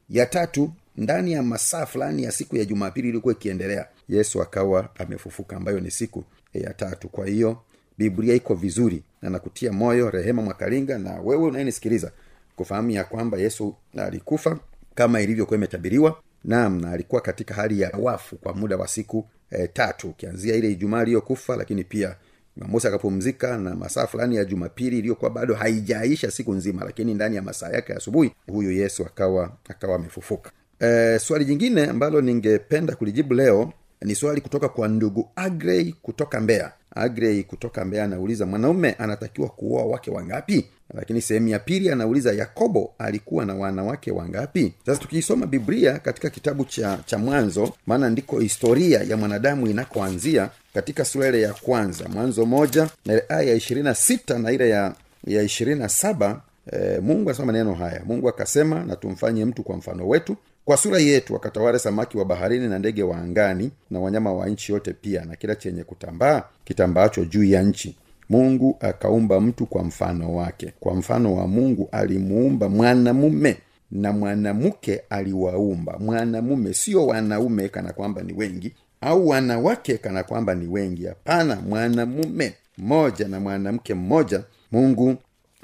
ya 0.09 0.25
tatu 0.25 0.71
ndani 0.97 1.31
ya 1.31 1.43
masaa 1.43 1.85
fulani 1.85 2.23
ya 2.23 2.31
siku 2.31 2.57
ya 2.57 2.65
jumapili 2.65 3.09
ilikuwa 3.09 3.33
ikiendelea 3.33 3.87
yesu 4.09 4.41
akawa 4.41 4.89
amefufuka 4.95 5.55
ambayo 5.57 5.79
ni 5.79 5.91
siku 5.91 6.23
ya 6.53 6.73
tatu. 6.73 7.09
Kwa 7.09 7.27
hiyo 7.27 7.61
biblia 7.97 8.35
iko 8.35 8.53
vizuri 8.55 9.03
na 9.21 9.29
nakutia 9.29 9.71
moyo 9.71 10.09
rehema 10.09 10.41
mwakalinga 10.41 10.97
na 10.97 11.13
wewe 11.21 11.43
unayenisikiliza 11.43 12.11
kufahamu 12.55 12.89
ya 12.91 13.03
kwamba 13.03 13.37
yesu 13.37 13.75
alikufa 13.97 14.59
kama 14.95 15.21
ilivyokuwa 15.21 15.57
imetabiriwa 15.57 16.19
naam 16.43 16.81
na 16.81 16.91
alikuwa 16.91 17.21
katika 17.21 17.53
hali 17.53 17.81
ya 17.81 17.91
wafu 17.99 18.35
kwa 18.35 18.53
muda 18.53 18.77
wa 18.77 18.87
siku 18.87 19.25
e, 19.51 19.67
tatu 19.67 20.09
ukianzia 20.09 20.55
ile 20.55 20.71
ijumaa 20.71 21.01
iliyokufa 21.03 21.55
lakini 21.55 21.83
pia 21.83 22.15
jumamosi 22.57 22.87
akapumzika 22.87 23.57
na 23.57 23.75
masaa 23.75 24.07
fulani 24.07 24.35
ya 24.35 24.45
jumapili 24.45 24.99
iliyokuwa 24.99 25.31
bado 25.31 25.53
haijaisha 25.55 26.31
siku 26.31 26.53
nzima 26.53 26.85
lakini 26.85 27.13
ndani 27.13 27.35
ya 27.35 27.41
masaa 27.41 27.69
yake 27.69 27.91
ya 27.91 27.97
asubuhi 27.97 28.31
huyu 28.47 28.71
yesu 28.71 29.05
akawa 29.05 29.51
akawa 29.69 29.95
amefufuka. 29.95 30.51
E, 30.79 31.19
swali 31.19 31.45
jingine 31.45 31.85
ambalo 31.85 32.21
ningependa 32.21 32.95
kulijibu 32.95 33.33
leo 33.33 33.73
ni 34.01 34.15
swali 34.15 34.41
kutoka 34.41 34.69
kwa 34.69 34.87
ndugu 34.87 35.29
agrey 35.35 35.93
kutoka 36.01 36.39
mbeya 36.41 36.71
agrey 36.95 37.43
kutoka 37.43 37.85
mbeya 37.85 38.03
anauliza 38.03 38.45
mwanaume 38.45 38.91
anatakiwa 38.91 39.49
kuoa 39.49 39.85
wake 39.85 40.11
wangapi? 40.11 40.65
Lakini 40.93 41.21
sehemu 41.21 41.47
ya 41.47 41.59
pili 41.59 41.89
anauliza 41.89 42.33
yakobo 42.33 42.93
alikuwa 42.97 43.45
na 43.45 43.53
wanawake 43.55 44.11
wangapi? 44.11 44.73
Sasa 44.85 45.01
tukiisoma 45.01 45.45
biblia 45.45 45.99
katika 45.99 46.29
kitabu 46.29 46.65
cha 46.65 46.99
cha 47.05 47.17
mwanzo 47.17 47.73
maana 47.87 48.09
ndiko 48.09 48.39
historia 48.39 48.99
ya 49.03 49.17
mwanadamu 49.17 49.67
inakoanzia 49.67 50.49
katika 50.73 51.05
sura 51.05 51.27
ile 51.27 51.41
ya 51.41 51.53
kwanza 51.53 52.09
mwanzo 52.09 52.45
moja 52.45 52.89
na 53.05 53.13
ile 53.13 53.23
aya 53.29 53.41
ya 53.49 53.55
ishirini 53.55 53.83
na 53.83 53.95
sita 53.95 54.39
na 54.39 54.51
ile 54.51 54.69
ya 54.69 54.95
ya 55.27 55.41
ishirini 55.43 55.79
na 55.79 55.89
saba 55.89 56.41
e, 56.71 56.99
mungu 56.99 57.29
anasema 57.29 57.45
maneno 57.45 57.73
haya. 57.73 58.01
Mungu 58.05 58.29
akasema 58.29 58.83
na 58.83 58.95
tumfanye 58.95 59.45
mtu 59.45 59.63
kwa 59.63 59.77
mfano 59.77 60.07
wetu 60.07 60.35
kwa 60.65 60.77
sura 60.77 60.99
yetu 60.99 61.33
wakatawale 61.33 61.79
samaki 61.79 62.17
wa 62.17 62.25
baharini 62.25 62.67
na 62.67 62.79
ndege 62.79 63.03
wa 63.03 63.17
angani 63.17 63.71
na 63.91 63.99
wanyama 63.99 64.33
wa 64.33 64.49
nchi 64.49 64.71
yote 64.71 64.93
pia 64.93 65.25
na 65.25 65.35
kila 65.35 65.55
chenye 65.55 65.83
kutambaa 65.83 66.43
kitambaacho 66.63 67.25
juu 67.25 67.43
ya 67.43 67.63
nchi. 67.63 67.97
Mungu 68.29 68.77
akaumba 68.79 69.41
mtu 69.41 69.65
kwa 69.65 69.83
mfano 69.83 70.35
wake. 70.35 70.73
Kwa 70.79 70.95
mfano 70.95 71.35
wa 71.35 71.47
mungu 71.47 71.89
alimuumba 71.91 72.69
mwanamume 72.69 73.57
na 73.91 74.11
mwanamke 74.13 75.01
aliwaumba. 75.09 75.97
Mwanamume 75.99 76.73
sio 76.73 77.07
wanaume 77.07 77.69
kana 77.69 77.93
kwamba 77.93 78.21
ni 78.23 78.33
wengi 78.33 78.73
au 79.01 79.27
wanawake 79.27 79.97
kana 79.97 80.23
kwamba 80.23 80.55
ni 80.55 80.67
wengi. 80.67 81.05
Hapana 81.05 81.55
mwanamume 81.55 82.53
mmoja 82.77 83.27
na 83.27 83.39
mwanamke 83.39 83.93
mmoja 83.93 84.43
mungu 84.71 85.15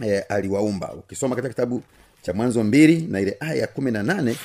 e, 0.05 0.19
aliwaumba. 0.19 0.93
Ukisoma 0.93 1.35
katika 1.35 1.49
kitabu 1.49 1.81
cha 2.21 2.33
mwanzo 2.33 2.63
mbili 2.63 3.07
na 3.09 3.19
ile 3.19 3.37
aya 3.39 3.55
ya 3.55 3.67
kumi 3.67 3.91
na 3.91 4.03
nane 4.03 4.35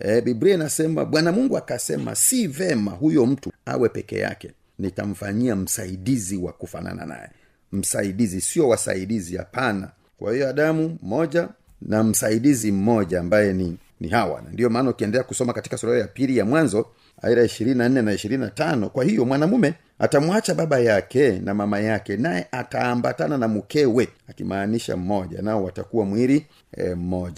e, 0.00 0.20
biblia 0.20 0.54
inasema 0.54 1.04
bwana 1.04 1.32
mungu 1.32 1.56
akasema 1.58 2.14
si 2.14 2.46
vema 2.46 2.90
huyo 2.90 3.26
mtu 3.26 3.52
awe 3.66 3.88
peke 3.88 4.18
yake. 4.18 4.50
Nitamfanyia 4.78 5.56
msaidizi 5.56 6.36
wa 6.36 6.52
kufanana 6.52 7.06
naye. 7.06 7.28
Msaidizi 7.72 8.40
sio 8.40 8.68
wasaidizi 8.68 9.36
hapana. 9.36 9.88
Kwa 10.18 10.32
hiyo 10.34 10.48
adamu 10.48 10.98
mmoja 11.02 11.48
na 11.82 12.02
msaidizi 12.04 12.72
mmoja 12.72 13.20
ambaye 13.20 13.52
ni 13.52 13.76
ni 14.00 14.08
hawa. 14.08 14.40
Na 14.42 14.50
ndiyo 14.50 14.70
maana 14.70 14.90
ukiendelea 14.90 15.24
kusoma 15.24 15.52
katika 15.52 15.76
sura 15.78 15.98
ya 15.98 16.06
pili 16.08 16.36
ya 16.36 16.44
mwanzo 16.44 16.86
aira 17.22 17.44
ishirini 17.44 17.78
na 17.78 17.88
nne 17.88 18.02
na 18.02 18.12
ishirini 18.12 18.42
na 18.44 18.50
tano 18.50 18.88
kwa 18.88 19.04
hiyo 19.04 19.24
mwanamume 19.24 19.74
atamwacha 19.98 20.54
baba 20.54 20.78
yake 20.78 21.30
na 21.38 21.54
mama 21.54 21.80
yake 21.80 22.16
naye 22.16 22.46
ataambatana 22.52 23.38
na 23.38 23.48
mkewe 23.48 24.08
akimaanisha 24.28 24.96
mmoja. 24.96 25.42
Nao 25.42 25.64
watakuwa 25.64 26.04
mwili 26.04 26.46
e, 26.76 26.94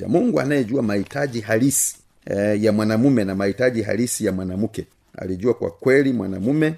mungu 0.07 0.41
anayejua 0.41 0.83
mahitaji 0.83 1.41
halisi 1.41 1.97
e, 2.27 2.63
ya 2.63 2.73
mwanamume 2.73 3.25
na 3.25 3.35
mahitaji 3.35 3.83
halisi 3.83 4.25
ya 4.27 4.33
mwanamke 4.33 4.87
alijua 5.19 5.55
kwa 5.55 5.71
kweli 5.71 6.13
mwanamume 6.13 6.75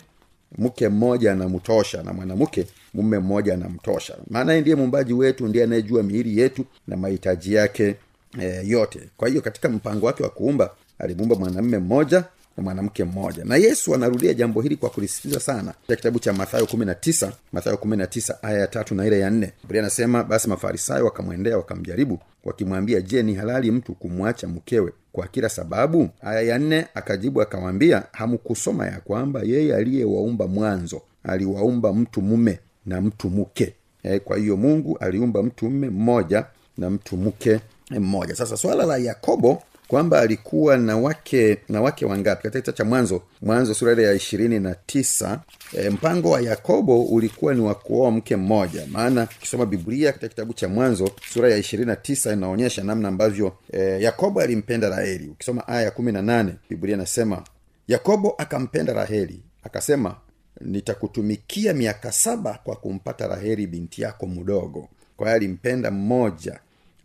mke 0.58 0.88
mmoja 0.88 1.32
anamtosha 1.32 2.02
na 2.02 2.12
mwanamke 2.12 2.66
mume 2.94 3.18
mmoja 3.18 3.54
anamtosha. 3.54 4.16
Maana 4.30 4.60
ndiye 4.60 4.76
muumbaji 4.76 5.12
wetu 5.12 5.46
ndiye 5.48 5.64
anayejua 5.64 6.02
miili 6.02 6.40
yetu 6.40 6.64
na 6.88 6.96
mahitaji 6.96 7.54
yake 7.54 7.94
e, 8.40 8.62
yote. 8.66 9.00
Kwa 9.16 9.28
hiyo 9.28 9.40
katika 9.40 9.68
mpango 9.68 10.06
wake 10.06 10.22
wa 10.22 10.28
kuumba 10.28 10.70
alimuumba 10.98 11.36
mwanamume 11.36 11.78
mmoja 11.78 12.24
na 12.56 12.62
mwanamke 12.62 13.04
mmoja. 13.04 13.44
Na 13.44 13.56
yesu 13.56 13.94
anarudia 13.94 14.34
jambo 14.34 14.60
hili 14.60 14.76
kwa 14.76 14.90
kulisitiza 14.90 15.40
sana 15.40 15.72
katika 15.72 15.96
kitabu 15.96 16.18
cha 16.18 16.32
mathayo 16.32 16.66
kumi 16.66 16.84
na 16.84 16.94
tisa 16.94 17.32
mathayo 17.52 17.76
kumi 17.76 17.96
na 17.96 18.06
tisa 18.06 18.42
aya 18.42 18.58
ya 18.58 18.66
tatu 18.66 18.94
na 18.94 19.06
ile 19.06 19.18
ya 19.20 19.30
nne. 19.30 19.52
Biblia 19.62 19.82
anasema 19.82 20.24
basi 20.24 20.48
mafarisayo 20.48 21.04
wakamwendea 21.04 21.56
wakamjaribu 21.56 22.18
wakimwambia 22.44 23.00
je 23.00 23.22
ni 23.22 23.34
halali 23.34 23.70
mtu 23.70 23.94
kumwacha 23.94 24.48
mkewe 24.48 24.92
kwa 25.12 25.26
kila 25.26 25.48
sababu? 25.48 26.08
Aya 26.20 26.40
ya 26.40 26.58
nne 26.58 26.86
akajibu 26.94 27.42
akawambia 27.42 28.02
hamkusoma 28.12 28.86
ya 28.86 29.00
kwamba 29.00 29.40
yeye 29.44 29.76
aliyewaumba 29.76 30.46
mwanzo 30.46 31.02
aliwaumba 31.24 31.92
mtu 31.92 32.22
mume 32.22 32.58
na 32.86 33.00
mtu 33.00 33.30
mke 33.30 33.74
e, 34.02 34.18
kwa 34.18 34.36
hiyo 34.36 34.56
mungu 34.56 34.98
aliumba 34.98 35.42
mtu 35.42 35.64
mume 35.70 35.90
mmoja 35.90 36.44
na 36.78 36.90
mtu 36.90 37.16
mke 37.16 37.60
mmoja. 37.90 38.34
Sasa 38.36 38.56
swala 38.56 38.84
la 38.86 38.96
yakobo 38.96 39.62
kwamba 39.88 40.20
alikuwa 40.20 40.76
na 40.76 40.96
wake 40.96 41.58
na 41.68 41.80
wake 41.80 42.06
wangapi? 42.06 42.42
Katika 42.42 42.60
kitabu 42.60 42.76
cha 42.78 42.84
mwanzo 42.84 43.22
mwanzo 43.42 43.74
sura 43.74 43.92
ile 43.92 44.02
ya 44.02 44.12
ishirini 44.12 44.60
na 44.60 44.74
tisa 44.74 45.40
e, 45.78 45.90
mpango 45.90 46.30
wa 46.30 46.40
yakobo 46.40 47.02
ulikuwa 47.04 47.54
ni 47.54 47.60
wa 47.60 47.74
kuoa 47.74 48.10
mke 48.10 48.36
mmoja. 48.36 48.86
Maana 48.86 49.28
ukisoma 49.38 49.66
biblia 49.66 50.12
katika 50.12 50.28
kitabu 50.28 50.52
cha 50.52 50.68
mwanzo 50.68 51.10
sura 51.32 51.50
ya 51.50 51.56
ishirini 51.56 51.86
na 51.86 51.96
tisa 51.96 52.32
inaonyesha 52.32 52.84
namna 52.84 53.08
ambavyo 53.08 53.52
e, 53.72 53.78
yakobo 54.02 54.40
alimpenda 54.40 54.88
raheli. 54.88 55.28
Ukisoma 55.28 55.68
aya 55.68 55.82
ya 55.82 55.90
kumi 55.90 56.12
na 56.12 56.22
nane 56.22 56.54
biblia 56.70 56.94
inasema 56.94 57.42
yakobo 57.88 58.34
akampenda 58.38 58.92
raheli 58.92 59.40
akasema 59.62 60.16
nitakutumikia 60.60 61.74
miaka 61.74 62.12
saba 62.12 62.58
kwa 62.64 62.76
kumpata 62.76 63.26
raheli 63.28 63.66
binti 63.66 64.02
yako 64.02 64.26
mdogo. 64.26 64.88
Kwa 65.16 65.26
hiyo 65.26 65.36
alimpenda 65.36 65.90
mmoja 65.90 66.58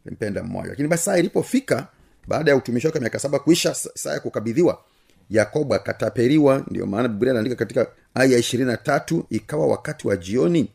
alimpenda 0.06 0.44
mmoja. 0.44 0.70
Lakini 0.70 0.88
basi 0.88 1.04
saa 1.04 1.18
ilipofika 1.18 1.88
baada 2.30 2.52
ya 2.52 2.58
utumishi 2.58 2.88
wake 2.88 3.00
miaka 3.00 3.20
saba 3.20 3.40
kuisha 3.40 3.74
saa 3.74 4.14
ya 4.14 4.20
kukabidhiwa 4.20 4.82
yakobo 5.30 5.76
akatapeliwa. 5.76 6.64
Ndio 6.72 6.86
maana 6.86 7.08
biblia 7.08 7.32
anaandika 7.32 7.56
katika 7.56 7.88
aya 8.14 8.38
ishirini 8.38 8.70
na 8.72 8.78
tatu 8.78 9.26
ikawa 9.30 9.68
wakati 9.68 10.08
wa 10.08 10.18
jioni 10.18 10.72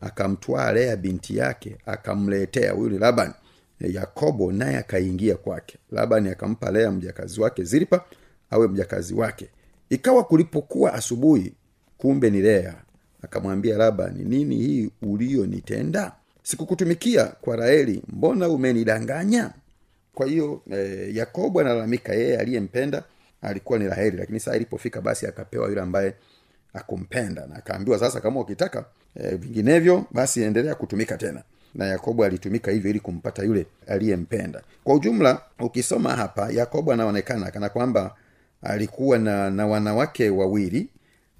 akamtwaa 0.00 0.72
lea 0.72 0.96
binti 0.96 1.36
yake 1.36 1.76
akamletea. 1.86 2.72
Huyu 2.72 2.90
ni 2.90 2.98
laban. 2.98 3.32
Yakobo 3.80 4.52
naye 4.52 4.76
akaingia 4.76 5.36
kwake. 5.36 5.78
Labani 5.92 6.28
akampa 6.28 6.70
lea 6.70 6.90
mjakazi 6.90 7.40
wake 7.40 7.64
zilpa 7.64 8.04
awe 8.50 8.68
mjakazi 8.68 9.14
wake. 9.14 9.48
Ikawa 9.90 10.24
kulipokuwa 10.24 10.94
asubuhi 10.94 11.52
kumbe 11.98 12.30
ni 12.30 12.40
lea. 12.40 12.74
Akamwambia 13.22 13.76
labani 13.76 14.24
nini 14.24 14.56
hii 14.56 14.90
uliyonitenda? 15.02 16.12
Sikukutumikia 16.42 17.24
kwa 17.24 17.56
raeli 17.56 18.02
mbona 18.08 18.48
umenidanganya 18.48 19.50
kwa 20.18 20.26
hiyo 20.26 20.62
eh, 20.70 21.16
yakobo 21.16 21.60
analalamika 21.60 22.14
yeye 22.14 22.38
aliyempenda 22.38 23.02
alikuwa 23.42 23.78
ni 23.78 23.88
raheli 23.88 24.16
lakini 24.16 24.40
saa 24.40 24.54
ilipofika 24.56 25.00
basi 25.00 25.26
akapewa 25.26 25.68
yule 25.68 25.80
ambaye 25.80 26.14
akumpenda 26.74 27.46
na 27.46 27.54
akaambiwa 27.56 27.98
sasa 27.98 28.20
kama 28.20 28.40
ukitaka 28.40 28.84
e, 29.14 29.36
vinginevyo 29.36 30.04
basi 30.10 30.42
endelea 30.42 30.74
kutumika 30.74 31.16
tena. 31.16 31.42
Na 31.74 31.86
yakobo 31.86 32.24
alitumika 32.24 32.70
hivyo 32.70 32.90
ili 32.90 33.00
kumpata 33.00 33.42
yule 33.42 33.66
aliyempenda. 33.86 34.62
Kwa 34.84 34.94
ujumla 34.94 35.40
ukisoma 35.60 36.16
hapa 36.16 36.50
yakobo 36.50 36.92
anaonekana 36.92 37.50
kana 37.50 37.68
kwamba 37.68 38.14
alikuwa 38.62 39.18
na, 39.18 39.50
na 39.50 39.66
wanawake 39.66 40.30
wawili 40.30 40.88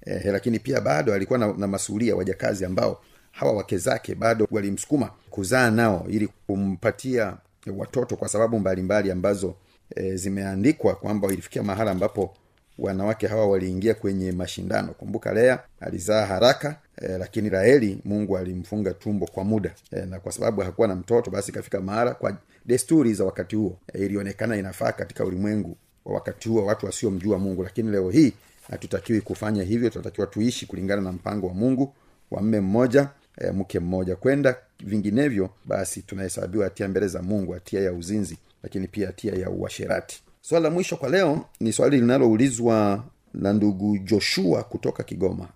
eh, 0.05 0.21
lakini 0.25 0.59
pia 0.59 0.81
bado 0.81 1.13
alikuwa 1.13 1.39
na, 1.39 1.53
na 1.53 1.67
masuhulia 1.67 2.15
wajakazi 2.15 2.65
ambao 2.65 3.01
hawa 3.31 3.51
wake 3.53 3.77
zake 3.77 4.15
bado 4.15 4.47
walimsukuma 4.51 5.11
kuzaa 5.29 5.71
nao 5.71 6.05
ili 6.09 6.27
kumpatia 6.47 7.37
watoto 7.77 8.15
kwa 8.15 8.29
sababu 8.29 8.59
mbalimbali 8.59 8.81
mbali 8.83 9.11
ambazo 9.11 9.55
e, 9.95 10.15
zimeandikwa 10.15 10.95
kwamba 10.95 11.27
ilifikia 11.33 11.63
mahala 11.63 11.91
ambapo 11.91 12.33
wanawake 12.79 13.27
hawa 13.27 13.47
waliingia 13.47 13.93
kwenye 13.93 14.31
mashindano. 14.31 14.93
Kumbuka 14.93 15.33
lea 15.33 15.59
alizaa 15.79 16.25
haraka 16.25 16.75
e, 17.01 17.07
lakini 17.17 17.49
raheli 17.49 18.01
mungu 18.05 18.37
alimfunga 18.37 18.93
tumbo 18.93 19.25
kwa 19.27 19.43
muda. 19.43 19.71
E, 19.91 20.05
na 20.05 20.19
kwa 20.19 20.31
sababu 20.31 20.61
hakuwa 20.61 20.87
na 20.87 20.95
mtoto 20.95 21.31
basi 21.31 21.51
ikafika 21.51 21.81
mahala 21.81 22.13
kwa 22.13 22.37
desturi 22.65 23.13
za 23.13 23.25
wakati 23.25 23.55
huo. 23.55 23.77
E, 23.93 24.05
ilionekana 24.05 24.55
inafaa 24.57 24.91
katika 24.91 25.25
ulimwengu 25.25 25.77
wa 26.05 26.13
wakati 26.13 26.49
huo 26.49 26.65
watu 26.65 26.85
wasiomjua 26.85 27.39
mungu. 27.39 27.63
Lakini 27.63 27.91
leo 27.91 28.09
hii 28.09 28.33
hatutakiwi 28.71 29.21
kufanya 29.21 29.63
hivyo 29.63 29.89
tunatakiwa 29.89 30.27
tuishi 30.27 30.65
kulingana 30.65 31.01
na 31.01 31.11
mpango 31.11 31.47
wa 31.47 31.53
mungu 31.53 31.93
wa 32.31 32.41
mme 32.41 32.59
mmoja 32.59 33.09
e, 33.39 33.51
mke 33.51 33.79
mmoja. 33.79 34.15
Kwenda 34.15 34.55
vinginevyo 34.83 35.49
basi 35.65 36.01
tunahesabiwa 36.01 36.63
hatia 36.63 36.87
mbele 36.87 37.07
za 37.07 37.21
mungu 37.21 37.51
hatia 37.51 37.81
ya 37.81 37.93
uzinzi 37.93 38.37
lakini 38.63 38.87
pia 38.87 39.07
hatia 39.07 39.33
ya 39.35 39.49
uasherati. 39.49 40.23
Swali 40.41 40.63
la 40.63 40.69
mwisho 40.69 40.95
kwa 40.97 41.09
leo 41.09 41.45
ni 41.59 41.73
swali 41.73 41.99
linaloulizwa 41.99 43.03
na 43.33 43.53
ndugu 43.53 43.97
joshua 43.97 44.63
kutoka 44.63 45.03
kigoma. 45.03 45.47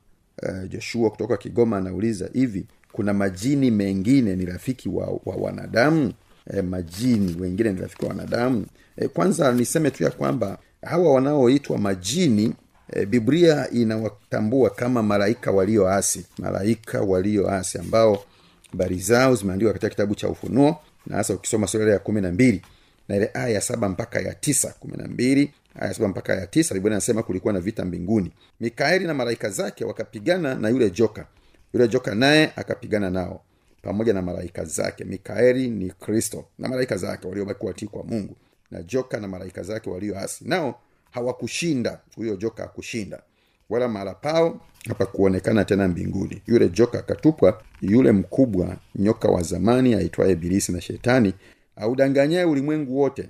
Uh, 0.43 0.69
joshua 0.69 1.09
kutoka 1.09 1.37
kigoma 1.37 1.77
anauliza 1.77 2.29
hivi 2.33 2.65
kuna 2.91 3.13
majini 3.13 3.71
mengine 3.71 4.35
ni 4.35 4.45
rafiki 4.45 4.89
wa, 4.89 5.19
wa 5.25 5.35
wanadamu? 5.35 6.13
E, 6.53 6.61
majini 6.61 7.35
wengine 7.41 7.73
ni 7.73 7.81
rafiki 7.81 8.03
wa 8.05 8.09
wanadamu? 8.09 8.65
E, 8.97 9.07
kwanza 9.07 9.51
niseme 9.51 9.91
tu 9.91 10.03
ya 10.03 10.11
kwamba 10.11 10.57
hawa 10.81 11.13
wanaoitwa 11.13 11.77
majini 11.77 12.53
e, 12.95 13.05
biblia 13.05 13.69
inawatambua 13.69 14.69
kama 14.69 15.03
malaika 15.03 15.51
walioasi 15.51 16.25
malaika 16.37 17.01
walioasi 17.01 17.77
ambao 17.77 18.23
habari 18.71 18.97
zao 18.97 19.35
zimeandikwa 19.35 19.73
katika 19.73 19.89
kitabu 19.89 20.15
cha 20.15 20.29
ufunuo 20.29 20.77
na 21.07 21.15
hasa 21.17 21.33
ukisoma 21.33 21.67
sura 21.67 21.93
ya 21.93 21.99
kumi 21.99 22.21
na 22.21 22.31
mbili 22.31 22.61
na 23.07 23.15
ile 23.15 23.31
aya 23.33 23.47
ya 23.49 23.61
saba 23.61 23.89
mpaka 23.89 24.19
ya 24.21 24.33
tisa 24.33 24.73
kumi 24.79 24.97
na 24.97 25.07
mbili 25.07 25.53
aya 25.79 25.93
saba 25.93 26.07
mpaka 26.07 26.35
ya 26.35 26.47
tisa 26.47 26.73
biblia 26.75 26.91
anasema 26.93 27.23
kulikuwa 27.23 27.53
na 27.53 27.59
vita 27.59 27.85
mbinguni. 27.85 28.31
Mikaeli 28.59 29.05
na 29.05 29.13
malaika 29.13 29.49
zake 29.49 29.85
wakapigana 29.85 30.55
na 30.55 30.69
yule 30.69 30.89
joka. 30.89 31.27
Yule 31.73 31.87
joka 31.87 32.15
naye 32.15 32.51
akapigana 32.55 33.09
nao 33.09 33.41
pamoja 33.81 34.13
na 34.13 34.21
malaika 34.21 34.65
zake. 34.65 35.03
Mikaeli 35.03 35.67
ni 35.69 35.89
kristo 35.89 36.45
na 36.59 36.67
malaika 36.69 36.97
zake 36.97 37.27
waliobaki 37.27 37.65
watii 37.65 37.85
kwa 37.87 38.03
mungu 38.03 38.35
na 38.71 38.81
joka 38.83 39.19
na 39.19 39.27
malaika 39.27 39.63
zake 39.63 39.89
walioasi 39.89 40.45
nao 40.47 40.81
hawakushinda. 41.13 41.99
Huyo 42.15 42.35
joka 42.35 42.63
akushinda 42.63 43.21
wala 43.69 43.87
mahala 43.87 44.13
pao 44.13 44.59
hapakuonekana 44.87 45.65
tena 45.65 45.87
mbinguni. 45.87 46.41
Yule 46.47 46.69
joka 46.69 46.99
akatupwa 46.99 47.61
yule 47.81 48.11
mkubwa 48.11 48.77
nyoka 48.95 49.27
wa 49.27 49.41
zamani 49.41 49.93
aitwaye 49.95 50.35
bilisi 50.35 50.71
na 50.71 50.81
shetani 50.81 51.33
audanganyaye 51.75 52.45
ulimwengu 52.45 52.99
wote. 52.99 53.29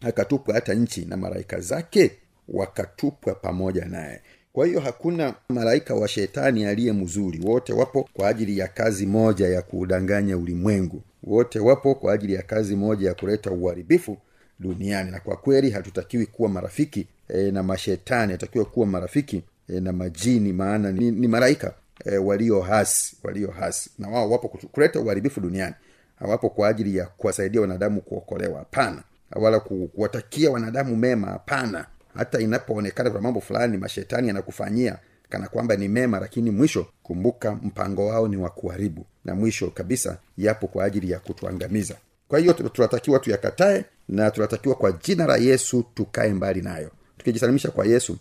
Akatupwa 0.00 0.54
hata 0.54 0.74
nchi 0.74 1.04
na 1.04 1.16
malaika 1.16 1.60
zake 1.60 2.10
wakatupwa 2.48 3.34
pamoja 3.34 3.84
naye. 3.84 4.20
Kwa 4.52 4.66
hiyo 4.66 4.80
hakuna 4.80 5.34
malaika 5.48 5.94
wa 5.94 6.08
shetani 6.08 6.64
aliye 6.64 6.92
mzuri. 6.92 7.40
Wote 7.44 7.72
wapo 7.72 8.08
kwa 8.12 8.28
ajili 8.28 8.58
ya 8.58 8.68
kazi 8.68 9.06
moja 9.06 9.48
ya 9.48 9.62
kuudanganya 9.62 10.36
ulimwengu. 10.38 11.02
Wote 11.24 11.58
wapo 11.60 11.94
kwa 11.94 12.12
ajili 12.12 12.34
ya 12.34 12.42
kazi 12.42 12.76
moja 12.76 13.08
ya 13.08 13.14
kuleta 13.14 13.50
uharibifu 13.50 14.18
duniani. 14.60 15.10
Na 15.10 15.20
kwa 15.20 15.36
kweli 15.36 15.70
hatutakiwi 15.70 16.26
kuwa 16.26 16.48
marafiki 16.48 17.06
e, 17.28 17.50
na 17.50 17.62
mashetani 17.62 18.32
hatakiwa 18.32 18.64
kuwa 18.64 18.86
marafiki 18.86 19.42
e, 19.68 19.80
na 19.80 19.92
majini 19.92 20.52
maana 20.52 20.92
ni, 20.92 21.10
ni 21.10 21.28
malaika 21.28 21.74
e, 22.04 22.16
walio 22.18 22.60
hasi 22.60 23.16
walio 23.24 23.50
hasi. 23.50 23.90
Na 23.98 24.08
wao 24.08 24.30
wapo 24.30 24.48
kuleta 24.48 25.00
uharibifu 25.00 25.40
duniani. 25.40 25.74
Hawapo 26.16 26.50
kwa 26.50 26.68
ajili 26.68 26.96
ya 26.96 27.06
kuwasaidia 27.06 27.60
wanadamu 27.60 28.00
kuokolewa 28.00 28.58
hapana. 28.58 29.02
Wala 29.32 29.60
kuwatakia 29.60 30.50
wanadamu 30.50 30.96
mema 30.96 31.26
hapana. 31.26 31.86
Hata 32.14 32.40
inapoonekana 32.40 33.10
kuna 33.10 33.22
mambo 33.22 33.40
fulani 33.40 33.76
mashetani 33.76 34.28
yanakufanyia 34.28 34.98
kana 35.28 35.48
kwamba 35.48 35.76
ni 35.76 35.88
mema 35.88 36.20
lakini 36.20 36.50
mwisho 36.50 36.86
kumbuka 37.02 37.54
mpango 37.54 38.06
wao 38.06 38.28
ni 38.28 38.36
wa 38.36 38.50
kuharibu. 38.50 39.06
Na 39.24 39.34
mwisho 39.34 39.70
kabisa 39.70 40.18
yapo 40.38 40.66
kwa 40.66 40.84
ajili 40.84 41.10
ya 41.10 41.18
kutuangamiza 41.18 41.94
kwa 42.34 42.40
hiyo 42.40 42.52
tunatakiwa 42.52 43.18
tuyakatae 43.18 43.84
na 44.08 44.30
tunatakiwa 44.30 44.74
kwa 44.74 44.92
jina 44.92 45.26
la 45.26 45.36
yesu 45.36 45.84
tukae 45.94 46.32
mbali 46.32 46.62
nayo. 46.62 46.90
Tukijisalimisha 47.18 47.70
kwa 47.70 47.86
yesu 47.86 48.16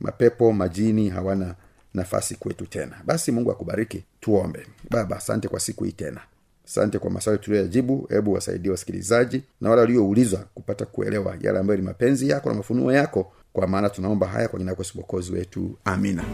mapepo 0.00 0.52
majini 0.52 1.08
hawana 1.08 1.54
nafasi 1.94 2.34
kwetu 2.34 2.66
tena. 2.66 2.96
Basi 3.04 3.32
mungu 3.32 3.50
akubariki. 3.50 4.04
Tuombe. 4.20 4.66
Baba 4.90 5.16
asante 5.16 5.48
kwa 5.48 5.60
siku 5.60 5.84
hii 5.84 5.92
tena. 5.92 6.20
Asante 6.66 6.98
kwa 6.98 7.10
maswali 7.10 7.38
tuliyoyajibu. 7.38 8.06
Hebu 8.10 8.32
wasaidie 8.32 8.70
wasikilizaji 8.70 9.42
na 9.60 9.70
wale 9.70 9.80
walioulizwa 9.82 10.44
kupata 10.54 10.84
kuelewa 10.86 11.36
yale 11.40 11.58
ambayo 11.58 11.76
ni 11.80 11.86
mapenzi 11.86 12.28
yako 12.28 12.48
na 12.48 12.54
mafunuo 12.54 12.92
yako. 12.92 13.32
Kwa 13.52 13.66
maana 13.66 13.90
tunaomba 13.90 14.26
haya 14.26 14.48
kwa 14.48 14.58
jina 14.58 14.70
yako 14.70 14.84
sibokozi 14.84 15.32
wetu. 15.32 15.78
Amina 15.84 16.24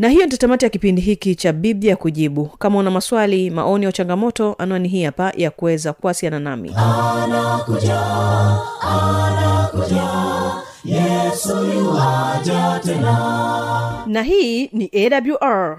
na 0.00 0.08
hiyo 0.08 0.26
ndio 0.26 0.38
tamati 0.38 0.64
ya 0.64 0.70
kipindi 0.70 1.00
hiki 1.02 1.34
cha 1.34 1.52
biblia 1.52 1.96
kujibu. 1.96 2.46
Kama 2.46 2.78
una 2.78 2.90
maswali 2.90 3.50
maoni 3.50 3.86
au 3.86 3.92
changamoto 3.92 4.54
anwani 4.58 4.88
hii 4.88 5.04
hapa 5.04 5.32
ya 5.36 5.50
kuweza 5.50 5.92
kuwasiliana 5.92 6.40
nami. 6.40 6.72
Anakuja 6.76 8.00
anakuja 8.80 10.08
yesu 10.84 11.56
tena. 12.84 14.04
Na 14.06 14.22
hii 14.22 14.66
ni 14.72 14.90
awr 14.94 15.78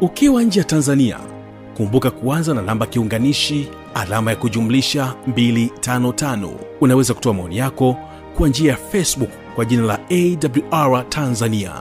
ukiwa 0.00 0.42
nje 0.42 0.58
ya 0.60 0.64
tanzania 0.64 1.18
kumbuka 1.76 2.10
kuanza 2.10 2.54
na 2.54 2.62
namba 2.62 2.86
kiunganishi 2.86 3.68
alama 3.94 4.30
ya 4.30 4.36
kujumlisha 4.36 5.14
255 5.28 6.48
unaweza 6.80 7.14
kutoa 7.14 7.34
maoni 7.34 7.56
yako 7.56 7.96
kwa 8.36 8.48
njia 8.48 8.70
ya 8.70 8.76
facebook 8.76 9.30
kwa 9.54 9.64
jina 9.64 9.82
la 9.82 9.98
awr 10.10 11.08
tanzania. 11.08 11.72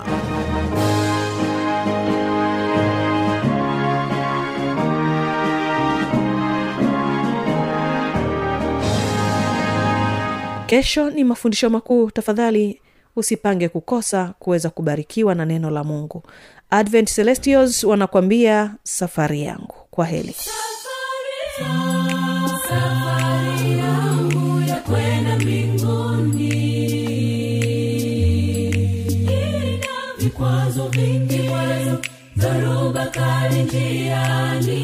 Kesho 10.65 11.09
ni 11.09 11.23
mafundisho 11.23 11.69
makuu. 11.69 12.11
Tafadhali 12.11 12.81
usipange 13.15 13.69
kukosa 13.69 14.33
kuweza 14.39 14.69
kubarikiwa 14.69 15.35
na 15.35 15.45
neno 15.45 15.69
la 15.69 15.83
mungu 15.83 16.23
advent 16.69 17.15
celestials 17.15 17.83
wanakwambia 17.83 18.75
safari 18.83 19.41
yangu. 19.43 19.75
Kwa 19.91 20.05
heli 20.05 20.35
safari 22.67 23.77
yangu 23.79 24.61
vikwazo 30.17 30.87
vingi 30.87 31.49
dhoruba 32.37 33.05
kali 33.05 33.63
njiani 33.63 34.79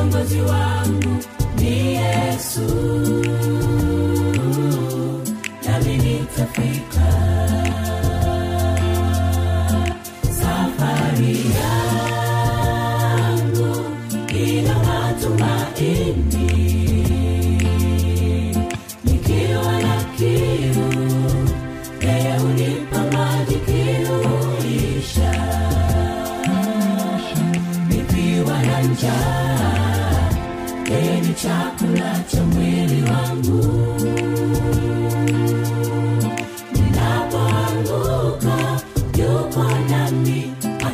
kiongozi 0.00 0.40
wangu 0.40 1.24
ni 1.56 1.94
yesu 1.94 2.60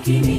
nami 0.07 0.36